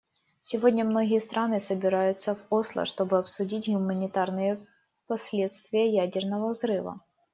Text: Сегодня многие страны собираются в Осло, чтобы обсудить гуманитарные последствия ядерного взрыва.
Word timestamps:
Сегодня 0.39 0.83
многие 0.83 1.19
страны 1.19 1.59
собираются 1.59 2.33
в 2.33 2.41
Осло, 2.49 2.85
чтобы 2.87 3.19
обсудить 3.19 3.67
гуманитарные 3.69 4.59
последствия 5.07 5.93
ядерного 5.93 6.49
взрыва. 6.49 7.01